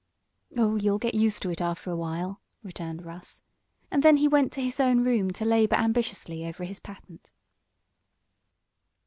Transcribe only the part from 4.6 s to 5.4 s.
his own room